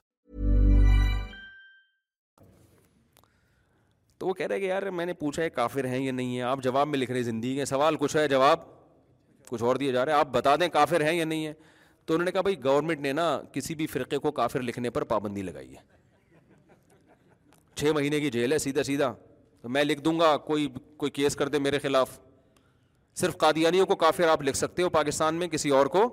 [4.24, 6.42] تو وہ کہہ رہے کہ یار میں نے پوچھا ہے کافر ہیں یا نہیں ہے
[6.50, 8.60] آپ جواب میں لکھ رہے ہیں زندگی کے سوال کچھ ہے جواب
[9.48, 11.52] کچھ اور دیا جا رہا ہے آپ بتا دیں کافر ہیں یا نہیں ہے
[12.06, 15.04] تو انہوں نے کہا بھائی گورنمنٹ نے نا کسی بھی فرقے کو کافر لکھنے پر
[15.10, 15.82] پابندی لگائی ہے
[17.76, 19.12] چھ مہینے کی جیل ہے سیدھا سیدھا
[19.62, 22.18] تو میں لکھ دوں گا کوئی کوئی کیس کر دے میرے خلاف
[23.20, 26.08] صرف قادیانیوں کو کافر آپ لکھ سکتے ہو پاکستان میں کسی اور کو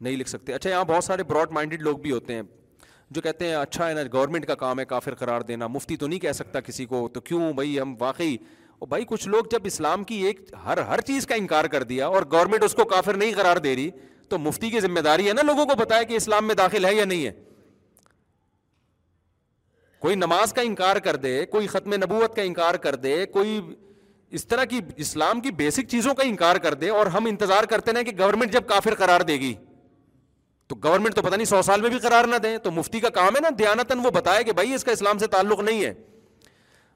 [0.00, 2.42] نہیں لکھ سکتے اچھا یہاں بہت سارے براڈ مائنڈیڈ لوگ بھی ہوتے ہیں
[3.14, 6.06] جو کہتے ہیں اچھا ہے نا گورنمنٹ کا کام ہے کافر قرار دینا مفتی تو
[6.06, 8.36] نہیں کہہ سکتا کسی کو تو کیوں بھائی ہم واقعی
[8.88, 12.22] بھائی کچھ لوگ جب اسلام کی ایک ہر ہر چیز کا انکار کر دیا اور
[12.32, 13.90] گورنمنٹ اس کو کافر نہیں قرار دے رہی
[14.28, 16.94] تو مفتی کی ذمہ داری ہے نا لوگوں کو بتایا کہ اسلام میں داخل ہے
[16.94, 17.30] یا نہیں ہے
[20.00, 23.60] کوئی نماز کا انکار کر دے کوئی ختم نبوت کا انکار کر دے کوئی
[24.38, 27.90] اس طرح کی اسلام کی بیسک چیزوں کا انکار کر دے اور ہم انتظار کرتے
[27.96, 29.54] ہیں کہ گورنمنٹ جب کافر قرار دے گی
[30.68, 33.08] تو گورنمنٹ تو پتا نہیں سو سال میں بھی قرار نہ دیں تو مفتی کا
[33.10, 35.92] کام ہے نا دھیانتن وہ بتائے کہ بھائی اس کا اسلام سے تعلق نہیں ہے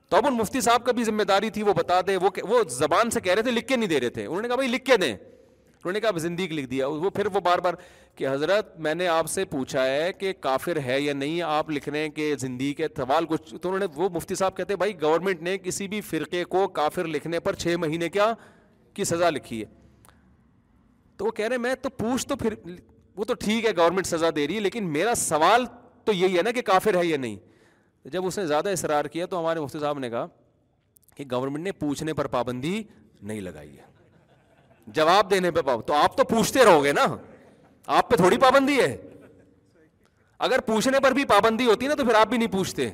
[0.09, 2.63] تو اب ان مفتی صاحب کا بھی ذمہ داری تھی وہ بتا دیں وہ وہ
[2.79, 4.69] زبان سے کہہ رہے تھے لکھ کے نہیں دے رہے تھے انہوں نے کہا بھائی
[4.69, 7.75] لکھ کے دیں انہوں نے کہا زندگی لکھ دیا وہ پھر وہ بار بار
[8.17, 11.89] کہ حضرت میں نے آپ سے پوچھا ہے کہ کافر ہے یا نہیں آپ لکھ
[11.89, 15.01] رہے ہیں کہ زندگی کے سوال کچھ تو انہوں نے وہ مفتی صاحب کہتے بھائی
[15.03, 18.33] گورنمنٹ نے کسی بھی فرقے کو کافر لکھنے پر چھ مہینے کیا
[18.95, 19.67] کی سزا لکھی ہے
[21.17, 22.55] تو وہ کہہ رہے میں تو پوچھ تو پھر
[23.17, 25.65] وہ تو ٹھیک ہے گورنمنٹ سزا دے رہی ہے لیکن میرا سوال
[26.05, 27.37] تو یہی ہے نا کہ کافر ہے یا نہیں
[28.13, 30.27] جب اس نے زیادہ اصرار کیا تو ہمارے مفتی صاحب نے کہا
[31.17, 32.83] کہ گورنمنٹ نے پوچھنے پر پابندی
[33.23, 33.91] نہیں لگائی ہے
[34.97, 37.05] جواب دینے پہ پابندی تو آپ تو پوچھتے رہو گے نا
[37.99, 38.97] آپ پہ تھوڑی پابندی ہے
[40.47, 42.89] اگر پوچھنے پر بھی پابندی ہوتی نا تو پھر آپ بھی نہیں پوچھتے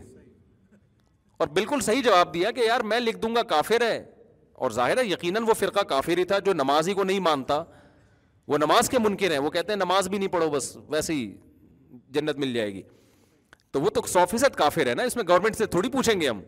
[1.43, 4.03] اور بالکل صحیح جواب دیا کہ یار میں لکھ دوں گا کافر ہے
[4.65, 7.63] اور ظاہر ہے یقیناً وہ فرقہ کافر ہی تھا جو نمازی کو نہیں مانتا
[8.49, 11.25] وہ نماز کے منکر ہیں وہ کہتے ہیں نماز بھی نہیں پڑھو بس ویسے ہی
[12.15, 12.83] جنت مل جائے گی
[13.73, 16.29] تو وہ تو سو فیصد کافر ہے نا اس میں گورنمنٹ سے تھوڑی پوچھیں گے
[16.29, 16.41] ہم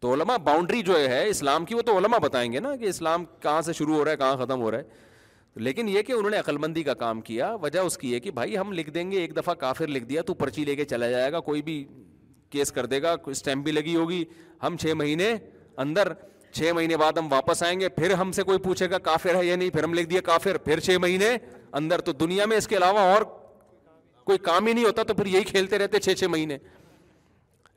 [0.00, 3.24] تو علماء باؤنڈری جو ہے اسلام کی وہ تو علماء بتائیں گے نا کہ اسلام
[3.42, 5.10] کہاں سے شروع ہو رہا ہے کہاں ختم ہو رہا ہے
[5.66, 8.30] لیکن یہ کہ انہوں نے عقل مندی کا کام کیا وجہ اس کی ہے کہ
[8.40, 11.10] بھائی ہم لکھ دیں گے ایک دفعہ کافر لکھ دیا تو پرچی لے کے چلا
[11.10, 11.84] جائے گا کوئی بھی
[12.50, 14.24] کیس کر دے گا اسٹیمپ بھی لگی ہوگی
[14.62, 15.32] ہم چھ مہینے
[15.86, 16.12] اندر
[16.56, 19.44] چھ مہینے بعد ہم واپس آئیں گے پھر ہم سے کوئی پوچھے گا کافر ہے
[19.44, 21.30] یا نہیں پھر ہم لکھ دیا کافر پھر چھ مہینے
[21.80, 23.22] اندر تو دنیا میں اس کے علاوہ اور
[24.30, 26.58] کوئی کام ہی نہیں ہوتا تو پھر یہی کھیلتے رہتے چھ چھ مہینے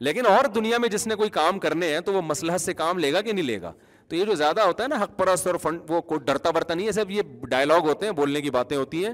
[0.06, 2.98] لیکن اور دنیا میں جس نے کوئی کام کرنے ہیں تو وہ مسلح سے کام
[3.00, 3.72] لے گا کہ نہیں لے گا
[4.10, 6.74] تو یہ جو زیادہ ہوتا ہے نا حق پرست اور فنڈ وہ کوئی ڈرتا برتا
[6.74, 9.14] نہیں ہے سب یہ ڈائلاگ ہوتے ہیں بولنے کی باتیں ہوتی ہیں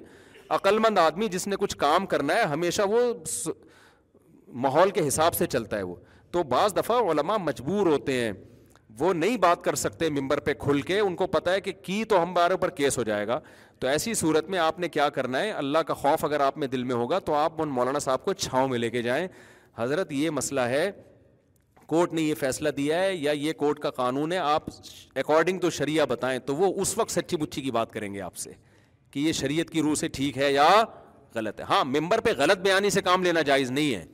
[0.58, 3.02] عقل مند آدمی جس نے کچھ کام کرنا ہے ہمیشہ وہ
[4.64, 5.96] ماحول کے حساب سے چلتا ہے وہ
[6.32, 8.32] تو بعض دفعہ علماء مجبور ہوتے ہیں
[9.00, 12.04] وہ نہیں بات کر سکتے ممبر پہ کھل کے ان کو پتا ہے کہ کی
[12.10, 13.40] تو ہم بارے پر کیس ہو جائے گا
[13.80, 16.68] تو ایسی صورت میں آپ نے کیا کرنا ہے اللہ کا خوف اگر آپ میں
[16.68, 19.28] دل میں ہوگا تو آپ ان مولانا صاحب کو چھاؤں میں لے کے جائیں
[19.78, 20.90] حضرت یہ مسئلہ ہے
[21.88, 24.66] کورٹ نے یہ فیصلہ دیا ہے یا یہ کورٹ کا قانون ہے آپ
[25.20, 28.36] اکارڈنگ ٹو شریعہ بتائیں تو وہ اس وقت سچی مچی کی بات کریں گے آپ
[28.38, 28.52] سے
[29.12, 30.70] کہ یہ شریعت کی روح سے ٹھیک ہے یا
[31.36, 34.06] غلط ہے ہاں ممبر پہ غلط بیانی سے کام لینا جائز نہیں ہے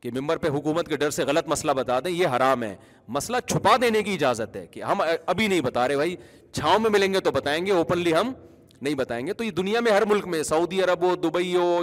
[0.00, 2.74] کہ ممبر پہ حکومت کے ڈر سے غلط مسئلہ بتا دیں یہ حرام ہے
[3.16, 6.16] مسئلہ چھپا دینے کی اجازت ہے کہ ہم ابھی نہیں بتا رہے بھائی
[6.52, 8.32] چھاؤں میں ملیں گے تو بتائیں گے اوپنلی ہم
[8.80, 11.82] نہیں بتائیں گے تو یہ دنیا میں ہر ملک میں سعودی عرب ہو دبئی ہو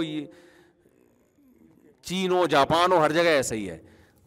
[2.08, 3.78] چین ہو جاپان ہو ہر جگہ ایسا ہی ہے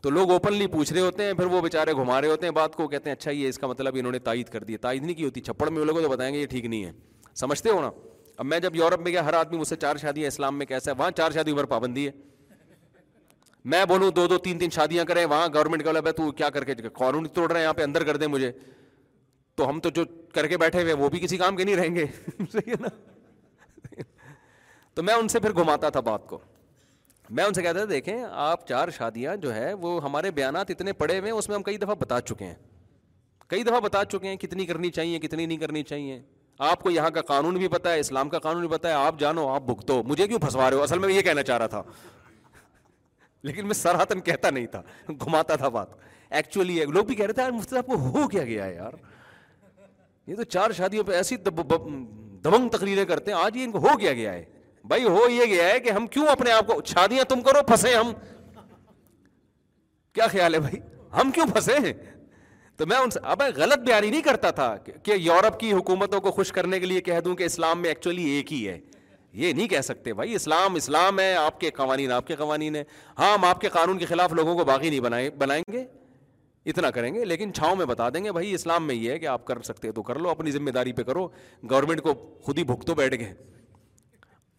[0.01, 2.75] تو لوگ اوپنلی پوچھ رہے ہوتے ہیں پھر وہ بےچارے گھما رہے ہوتے ہیں بات
[2.75, 5.15] کو کہتے ہیں اچھا یہ اس کا مطلب انہوں نے تائید کر دی تائید نہیں
[5.15, 6.91] کی ہوتی چھپڑ میں لوگوں تو بتائیں گے یہ ٹھیک نہیں ہے
[7.39, 7.89] سمجھتے ہو نا
[8.38, 10.91] اب میں جب یورپ میں گیا ہر آدمی مجھ سے چار شادیاں اسلام میں کیسا
[10.91, 12.12] ہے وہاں چار شادی پر پابندی ہے
[13.69, 16.63] میں بولوں دو دو تین تین شادیاں کریں وہاں گورنمنٹ کا بھائی تو کیا کر
[16.65, 18.52] کے قانون توڑ رہے ہیں یہاں پہ اندر کر دیں مجھے
[19.56, 21.95] تو ہم تو جو کر کے بیٹھے ہوئے وہ بھی کسی کام کے نہیں رہیں
[21.95, 22.06] گے
[22.52, 22.88] صحیح ہے نا
[24.95, 26.39] تو میں ان سے پھر گھماتا تھا بات کو
[27.39, 30.93] میں ان سے کہتا تھا دیکھیں آپ چار شادیاں جو ہے وہ ہمارے بیانات اتنے
[30.93, 32.56] پڑے ہوئے ہیں اس میں ہم کئی دفعہ بتا چکے ہیں
[33.50, 36.21] کئی دفعہ بتا چکے ہیں کتنی کرنی چاہیے کتنی نہیں کرنی چاہیے
[36.69, 39.62] آپ کو یہاں کا قانون بھی ہے اسلام کا قانون بھی ہے آپ جانو آپ
[39.67, 41.84] بھگتو مجھے کیوں پھنسوا رہے ہو اصل میں یہ کہنا چاہ رہا تھا
[43.43, 44.82] لیکن میں سراہتن کہتا نہیں تھا
[45.21, 45.93] گھماتا تھا بات
[46.39, 48.93] ایکچولی لوگ بھی کہہ رہے تھے مفتی صاحب کو ہو کیا گیا ہے یار
[50.27, 54.34] یہ تو چار شادیوں پہ ایسی دبنگ تقریریں کرتے ہیں آج کو ہو کیا گیا
[54.34, 54.43] ہے
[54.89, 57.93] بھائی ہو یہ گیا ہے کہ ہم کیوں اپنے آپ کو شادیاں تم کرو پھنسے
[57.95, 58.12] ہم
[60.13, 60.80] کیا خیال ہے بھائی
[61.19, 61.93] ہم کیوں پھنسے ہیں
[62.77, 66.32] تو میں ان سے اب غلط بیانی نہیں کرتا تھا کہ یورپ کی حکومتوں کو
[66.32, 68.77] خوش کرنے کے لیے کہہ دوں کہ اسلام میں ایکچولی ایک ہی ہے
[69.34, 72.84] یہ نہیں کہہ سکتے بھائی اسلام اسلام ہے آپ کے قوانین آپ کے قوانین ہیں
[73.20, 75.84] ہاں ہم آپ کے قانون کے خلاف لوگوں کو باقی نہیں بنائیں بنائیں گے
[76.70, 79.26] اتنا کریں گے لیکن چھاؤں میں بتا دیں گے بھائی اسلام میں یہ ہے کہ
[79.28, 81.28] آپ کر سکتے تو کر لو اپنی ذمہ داری پہ کرو
[81.70, 82.13] گورنمنٹ کو
[82.46, 83.34] خود ہی بھگتو تو بیٹھ گئے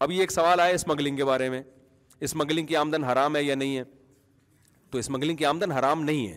[0.04, 1.62] ابھی ایک سوال آیا اسمگلنگ کے بارے میں
[2.28, 3.84] اسمگلنگ کی آمدن حرام ہے یا نہیں ہے
[4.90, 6.36] تو اسمگلنگ کی آمدن حرام نہیں ہے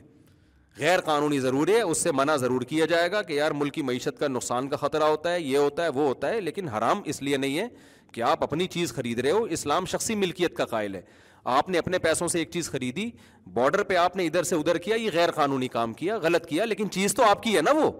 [0.77, 4.17] غیر قانونی ضرور ہے اس سے منع ضرور کیا جائے گا کہ یار ملکی معیشت
[4.19, 7.21] کا نقصان کا خطرہ ہوتا ہے یہ ہوتا ہے وہ ہوتا ہے لیکن حرام اس
[7.21, 7.67] لیے نہیں ہے
[8.13, 11.01] کہ آپ اپنی چیز خرید رہے ہو اسلام شخصی ملکیت کا قائل ہے
[11.53, 13.09] آپ نے اپنے پیسوں سے ایک چیز خریدی
[13.53, 16.65] باڈر پہ آپ نے ادھر سے ادھر کیا یہ غیر قانونی کام کیا غلط کیا
[16.65, 17.91] لیکن چیز تو آپ کی ہے نا وہ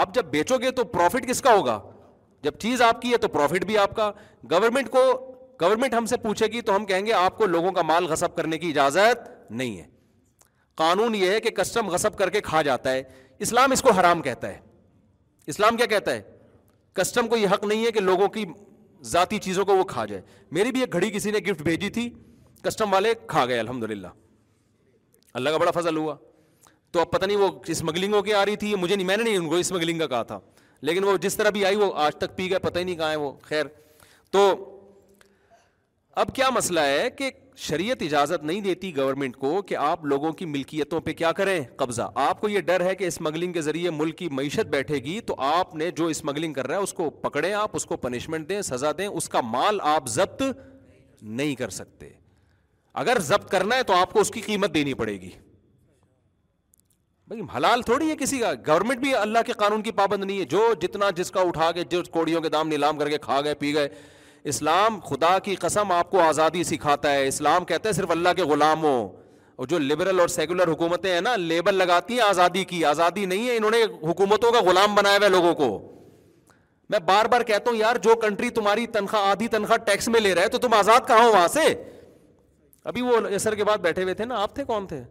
[0.00, 1.78] آپ جب بیچو گے تو پروفٹ کس کا ہوگا
[2.42, 4.10] جب چیز آپ کی ہے تو پروفٹ بھی آپ کا
[4.50, 5.04] گورنمنٹ کو
[5.62, 8.36] گورنمنٹ ہم سے پوچھے گی تو ہم کہیں گے آپ کو لوگوں کا مال غصب
[8.36, 9.84] کرنے کی اجازت نہیں ہے
[10.78, 13.02] قانون یہ ہے کہ کسٹم غصب کر کے کھا جاتا ہے
[13.46, 14.58] اسلام اس کو حرام کہتا ہے
[15.52, 16.20] اسلام کیا کہتا ہے
[16.98, 18.44] کسٹم کو یہ حق نہیں ہے کہ لوگوں کی
[19.14, 20.22] ذاتی چیزوں کو وہ کھا جائے
[20.58, 22.08] میری بھی ایک گھڑی کسی نے گفٹ بھیجی تھی
[22.64, 24.08] کسٹم والے کھا گئے الحمد للہ
[25.40, 26.16] اللہ کا بڑا فضل ہوا
[26.92, 29.22] تو اب پتہ نہیں وہ اسمگلنگ ہو کے آ رہی تھی مجھے نہیں میں نے
[29.22, 30.38] نہیں ان کو اسمگلنگ کا کہا تھا
[30.90, 33.10] لیکن وہ جس طرح بھی آئی وہ آج تک پی گئے پتہ ہی نہیں کہاں
[33.10, 33.64] ہے وہ خیر
[34.36, 34.46] تو
[36.22, 37.30] اب کیا مسئلہ ہے کہ
[37.60, 42.02] شریعت اجازت نہیں دیتی گورنمنٹ کو کہ آپ لوگوں کی ملکیتوں پہ کیا کریں قبضہ
[42.28, 45.34] آپ کو یہ ڈر ہے کہ اسمگلنگ کے ذریعے ملک کی معیشت بیٹھے گی تو
[45.46, 48.60] آپ نے جو اسمگلنگ کر رہا ہے اس کو پکڑیں آپ اس کو پنشمنٹ دیں
[48.70, 50.42] سزا دیں اس کا مال آپ ضبط
[51.22, 52.08] نہیں کر سکتے
[53.04, 55.30] اگر ضبط کرنا ہے تو آپ کو اس کی قیمت دینی پڑے گی
[57.28, 60.44] بھائی حلال تھوڑی ہے کسی کا گورنمنٹ بھی اللہ کے قانون کی پابند نہیں ہے
[60.56, 63.54] جو جتنا جس کا اٹھا کے جو کوڑیوں کے دام نیلام کر کے کھا گئے
[63.64, 63.88] پی گئے
[64.50, 68.42] اسلام خدا کی قسم آپ کو آزادی سکھاتا ہے اسلام کہتا ہے صرف اللہ کے
[68.52, 68.96] غلام ہو
[69.56, 73.48] اور جو لبرل اور سیکولر حکومتیں ہیں نا لیبل لگاتی ہیں آزادی کی آزادی نہیں
[73.48, 75.68] ہے انہوں نے حکومتوں کا غلام بنایا ہوا ہے لوگوں کو
[76.90, 80.34] میں بار بار کہتا ہوں یار جو کنٹری تمہاری تنخواہ آدھی تنخواہ ٹیکس میں لے
[80.34, 81.64] رہا ہے تو تم آزاد کہاں ہو وہاں سے
[82.90, 85.02] ابھی وہ یسر کے بعد بیٹھے ہوئے تھے نا آپ تھے کون تھے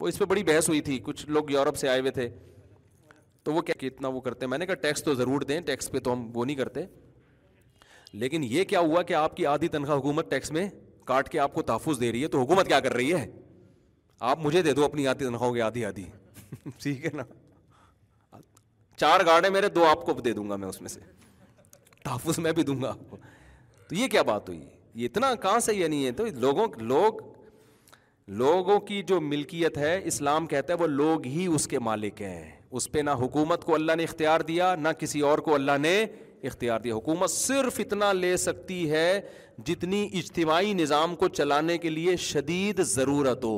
[0.00, 2.28] وہ اس پہ بڑی بحث ہوئی تھی کچھ لوگ یورپ سے آئے ہوئے تھے
[3.44, 5.98] تو وہ کہ اتنا وہ کرتے میں نے کہا ٹیکس تو ضرور دیں ٹیکس پہ
[6.04, 6.84] تو ہم وہ نہیں کرتے
[8.20, 10.68] لیکن یہ کیا ہوا کہ آپ کی آدھی تنخواہ حکومت ٹیکس میں
[11.06, 13.24] کاٹ کے آپ کو تحفظ دے رہی ہے تو حکومت کیا کر رہی ہے
[14.32, 16.04] آپ مجھے دے دو اپنی آدھی تنخواہوں کی آدھی آدھی
[16.82, 17.22] ٹھیک ہے نا
[18.96, 21.00] چار گاڑے میرے دو آپ کو دے دوں گا میں اس میں سے
[22.04, 22.94] تحفظ میں بھی دوں گا
[23.88, 24.60] تو یہ کیا بات ہوئی
[24.94, 27.20] یہ اتنا کہاں سے یہ نہیں ہے تو لوگوں لوگ
[28.42, 32.50] لوگوں کی جو ملکیت ہے اسلام کہتا ہے وہ لوگ ہی اس کے مالک ہیں
[32.78, 36.02] اس پہ نہ حکومت کو اللہ نے اختیار دیا نہ کسی اور کو اللہ نے
[36.46, 39.06] اختیار دیا حکومت صرف اتنا لے سکتی ہے
[39.66, 43.56] جتنی اجتماعی نظام کو چلانے کے لیے شدید ضرورت ہو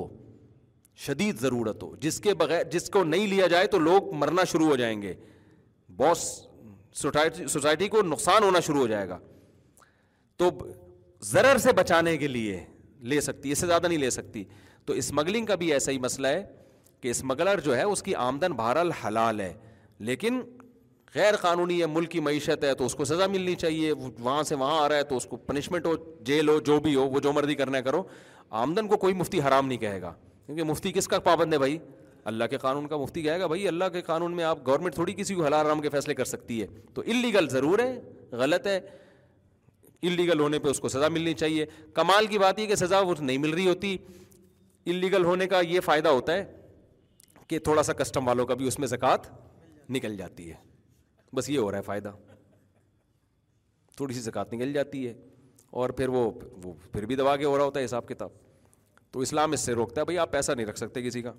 [1.07, 4.67] شدید ضرورت ہو جس کے بغیر جس کو نہیں لیا جائے تو لوگ مرنا شروع
[4.67, 5.15] ہو جائیں گے
[5.97, 6.19] بہت
[7.51, 9.19] سوسائٹی کو نقصان ہونا شروع ہو جائے گا
[10.43, 10.51] تو
[11.33, 12.63] ضرر سے بچانے کے لیے
[13.13, 14.45] لے سکتی اس سے زیادہ نہیں لے سکتی
[14.87, 16.43] تو اسمگلنگ کا بھی ایسا ہی مسئلہ ہے
[17.01, 19.53] کہ اسمگلر جو ہے اس کی آمدن بہرحال حلال ہے
[20.11, 20.41] لیکن
[21.17, 24.55] غیر قانونی ہے ملک کی معیشت ہے تو اس کو سزا ملنی چاہیے وہاں سے
[24.63, 25.95] وہاں آ رہا ہے تو اس کو پنشمنٹ ہو
[26.31, 28.03] جیل ہو جو بھی ہو وہ جو مرضی کرنا کرو
[28.63, 30.13] آمدن کو کوئی مفتی حرام نہیں کہے گا
[30.47, 31.79] کیونکہ مفتی کس کا پابند ہے بھائی
[32.33, 35.13] اللہ کے قانون کا مفتی کہے گا بھائی اللہ کے قانون میں آپ گورنمنٹ تھوڑی
[35.21, 37.93] کسی کو حلال حرام کے فیصلے کر سکتی ہے تو اللیگل ضرور ہے
[38.43, 38.79] غلط ہے
[40.09, 43.15] انلیگل ہونے پہ اس کو سزا ملنی چاہیے کمال کی بات یہ کہ سزا وہ
[43.21, 43.97] نہیں مل رہی ہوتی
[44.95, 46.45] انلیگل ہونے کا یہ فائدہ ہوتا ہے
[47.49, 49.27] کہ تھوڑا سا کسٹم والوں کا بھی اس میں زکوٰۃ
[49.97, 50.65] نکل جاتی ہے
[51.37, 52.11] بس یہ ہو رہا ہے فائدہ
[53.97, 55.13] تھوڑی سی زکوٰۃ نکل جاتی ہے
[55.81, 56.31] اور پھر وہ
[56.65, 58.31] وہ پھر بھی دبا کے ہو رہا ہوتا ہے حساب کتاب
[59.13, 61.33] تو اسلام اس سے روکتا ہے بھائی آپ پیسہ نہیں رکھ سکتے کسی کا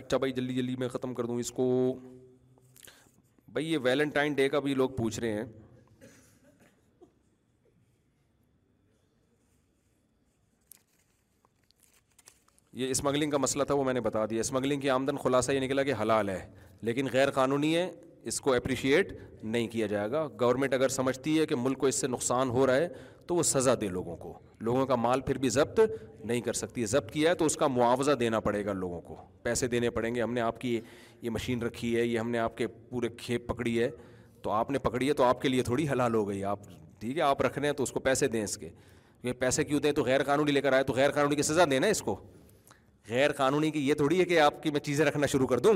[0.00, 1.64] اچھا بھائی جلدی جلدی میں ختم کر دوں اس کو
[3.56, 5.44] بھائی یہ ویلنٹائن ڈے کا بھی لوگ پوچھ رہے ہیں
[12.80, 15.60] یہ اسمگلنگ کا مسئلہ تھا وہ میں نے بتا دیا اسمگلنگ کی آمدن خلاصہ یہ
[15.60, 16.40] نکلا کہ حلال ہے
[16.88, 17.90] لیکن غیر قانونی ہے
[18.28, 19.12] اس کو اپریشیٹ
[19.42, 22.66] نہیں کیا جائے گا گورنمنٹ اگر سمجھتی ہے کہ ملک کو اس سے نقصان ہو
[22.66, 22.88] رہا ہے
[23.26, 24.32] تو وہ سزا دے لوگوں کو
[24.66, 25.80] لوگوں کا مال پھر بھی ضبط
[26.24, 29.16] نہیں کر سکتی ضبط کیا ہے تو اس کا معاوضہ دینا پڑے گا لوگوں کو
[29.42, 30.78] پیسے دینے پڑیں گے ہم نے آپ کی
[31.22, 33.88] یہ مشین رکھی ہے یہ ہم نے آپ کے پورے کھیپ پکڑی ہے
[34.42, 36.60] تو آپ نے پکڑی ہے تو آپ کے لیے تھوڑی حلال ہو گئی آپ
[37.00, 39.64] ٹھیک ہے آپ رکھ رہے ہیں تو اس کو پیسے دیں اس کے کیونکہ پیسے
[39.64, 41.90] کیوں دیں تو غیر قانونی لے کر آئے تو غیر قانونی کی سزا دینا ہے
[41.92, 42.16] اس کو
[43.08, 45.74] غیر قانونی کی یہ تھوڑی ہے کہ آپ کی میں چیزیں رکھنا شروع کر دوں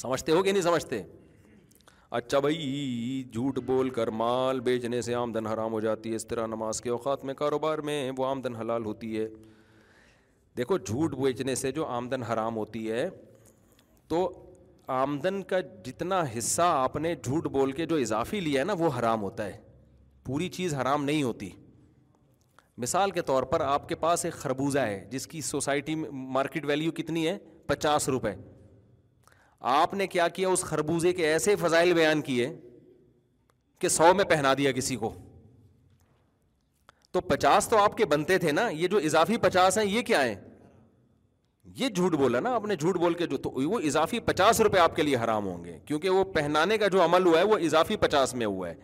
[0.00, 1.00] سمجھتے ہو کہ نہیں سمجھتے
[2.18, 6.46] اچھا بھائی جھوٹ بول کر مال بیچنے سے آمدن حرام ہو جاتی ہے اس طرح
[6.46, 9.26] نماز کے اوقات میں کاروبار میں وہ آمدن حلال ہوتی ہے
[10.56, 13.08] دیکھو جھوٹ بیچنے سے جو آمدن حرام ہوتی ہے
[14.08, 14.20] تو
[15.00, 18.90] آمدن کا جتنا حصہ آپ نے جھوٹ بول کے جو اضافی لیا ہے نا وہ
[18.98, 19.58] حرام ہوتا ہے
[20.26, 21.48] پوری چیز حرام نہیں ہوتی
[22.86, 26.64] مثال کے طور پر آپ کے پاس ایک خربوزہ ہے جس کی سوسائٹی میں مارکیٹ
[26.68, 28.32] ویلیو کتنی ہے پچاس روپے
[29.66, 32.52] آپ نے کیا کیا اس خربوزے کے ایسے فضائل بیان کیے
[33.80, 35.12] کہ سو میں پہنا دیا کسی کو
[37.12, 40.24] تو پچاس تو آپ کے بنتے تھے نا یہ جو اضافی پچاس ہیں یہ کیا
[40.24, 40.34] ہیں
[41.78, 44.78] یہ جھوٹ بولا نا آپ نے جھوٹ بول کے جو تو وہ اضافی پچاس روپے
[44.78, 47.58] آپ کے لیے حرام ہوں گے کیونکہ وہ پہنانے کا جو عمل ہوا ہے وہ
[47.68, 48.74] اضافی پچاس میں ہوا ہے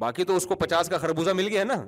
[0.00, 1.84] باقی تو اس کو پچاس کا خربوزہ مل گیا نا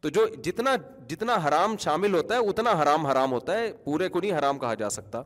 [0.00, 0.74] تو جو جتنا
[1.08, 4.74] جتنا حرام شامل ہوتا ہے اتنا حرام حرام ہوتا ہے پورے کو نہیں حرام کہا
[4.84, 5.22] جا سکتا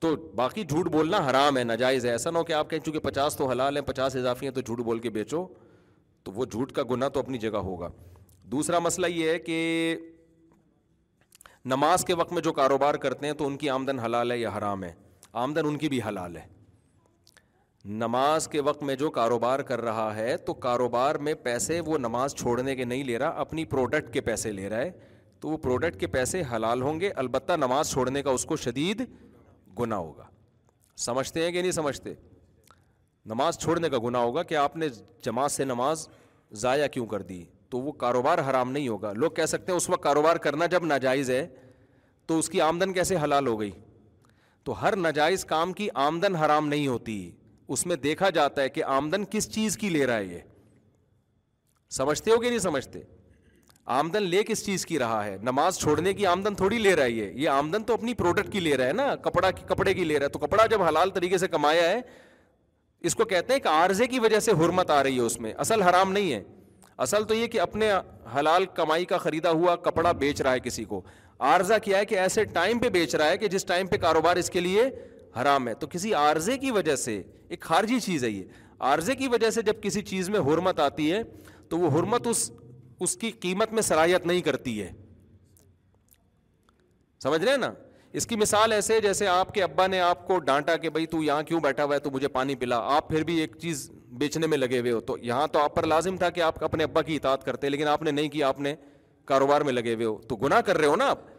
[0.00, 2.98] تو باقی جھوٹ بولنا حرام ہے ناجائز ہے ایسا نہ ہو کہ آپ کہیں چونکہ
[3.00, 5.46] پچاس تو حلال ہیں پچاس اضافی ہیں تو جھوٹ بول کے بیچو
[6.24, 7.88] تو وہ جھوٹ کا گناہ تو اپنی جگہ ہوگا
[8.52, 9.96] دوسرا مسئلہ یہ ہے کہ
[11.70, 14.50] نماز کے وقت میں جو کاروبار کرتے ہیں تو ان کی آمدن حلال ہے یا
[14.58, 14.92] حرام ہے
[15.46, 16.42] آمدن ان کی بھی حلال ہے
[18.02, 22.34] نماز کے وقت میں جو کاروبار کر رہا ہے تو کاروبار میں پیسے وہ نماز
[22.38, 24.90] چھوڑنے کے نہیں لے رہا اپنی پروڈکٹ کے پیسے لے رہا ہے
[25.40, 29.02] تو وہ پروڈکٹ کے پیسے حلال ہوں گے البتہ نماز چھوڑنے کا اس کو شدید
[29.78, 30.24] گنا ہوگا
[31.04, 32.14] سمجھتے ہیں کہ نہیں سمجھتے
[33.30, 34.88] نماز چھوڑنے کا گنا ہوگا کہ آپ نے
[35.24, 36.08] جماعت سے نماز
[36.62, 39.88] ضائع کیوں کر دی تو وہ کاروبار حرام نہیں ہوگا لوگ کہہ سکتے ہیں اس
[39.90, 41.46] وقت کاروبار کرنا جب ناجائز ہے
[42.26, 43.70] تو اس کی آمدن کیسے حلال ہو گئی
[44.64, 47.16] تو ہر ناجائز کام کی آمدن حرام نہیں ہوتی
[47.74, 50.40] اس میں دیکھا جاتا ہے کہ آمدن کس چیز کی لے رہا ہے یہ
[51.98, 53.00] سمجھتے ہو کہ نہیں سمجھتے
[53.88, 57.30] آمدن لے کس چیز کی رہا ہے نماز چھوڑنے کی آمدن تھوڑی لے رہی ہے
[57.34, 60.18] یہ آمدن تو اپنی پروڈکٹ کی لے رہا ہے نا کپڑا کی کپڑے کی لے
[60.18, 62.00] رہا ہے تو کپڑا جب حلال طریقے سے کمایا ہے
[63.06, 65.52] اس کو کہتے ہیں کہ عارضے کی وجہ سے حرمت آ رہی ہے اس میں
[65.64, 66.42] اصل حرام نہیں ہے
[67.06, 67.90] اصل تو یہ کہ اپنے
[68.38, 71.00] حلال کمائی کا خریدا ہوا کپڑا بیچ رہا ہے کسی کو
[71.50, 74.36] عارضہ کیا ہے کہ ایسے ٹائم پہ بیچ رہا ہے کہ جس ٹائم پہ کاروبار
[74.42, 74.88] اس کے لیے
[75.40, 78.44] حرام ہے تو کسی عارضے کی وجہ سے ایک خارجی چیز ہے یہ
[78.92, 81.22] عارضے کی وجہ سے جب کسی چیز میں حرمت آتی ہے
[81.68, 82.50] تو وہ حرمت اس
[83.02, 84.90] اس کی قیمت میں صلاحیت نہیں کرتی ہے
[87.22, 87.72] سمجھ رہے ہیں نا
[88.18, 91.22] اس کی مثال ایسے جیسے آپ کے ابا نے آپ کو ڈانٹا کہ بھائی تو
[91.22, 94.46] یہاں کیوں بیٹھا ہوا ہے تو مجھے پانی پلا آپ پھر بھی ایک چیز بیچنے
[94.46, 97.02] میں لگے ہوئے ہو تو یہاں تو آپ پر لازم تھا کہ آپ اپنے ابا
[97.08, 98.74] کی اطاعت کرتے لیکن آپ نے نہیں کیا آپ نے
[99.32, 101.34] کاروبار میں لگے ہوئے ہو تو گناہ کر رہے ہو نا آپ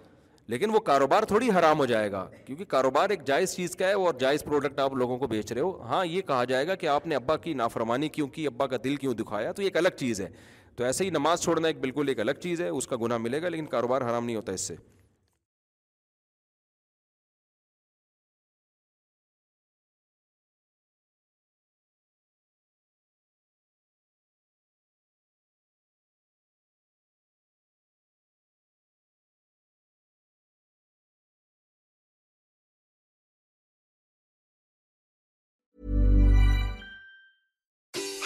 [0.50, 3.93] لیکن وہ کاروبار تھوڑی حرام ہو جائے گا کیونکہ کاروبار ایک جائز چیز کا ہے
[3.93, 6.88] اور جائز پروڈکٹ آپ لوگوں کو بیچ رہے ہو ہاں یہ کہا جائے گا کہ
[6.88, 9.78] آپ نے ابا کی نافرمانی کیوں کی ابا کا دل کیوں دکھایا تو یہ ایک
[9.78, 10.30] الگ چیز ہے
[10.78, 13.42] تو ایسے ہی نماز چھوڑنا ایک بالکل ایک الگ چیز ہے اس کا گناہ ملے
[13.42, 14.76] گا لیکن کاروبار حرام نہیں ہوتا اس سے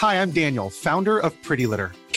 [0.04, 2.01] hi I'm founder of litter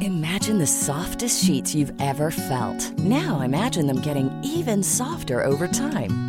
[0.00, 2.80] Imagine the softest sheets you've ever felt.
[2.98, 6.16] Now imagine them getting even softer over time.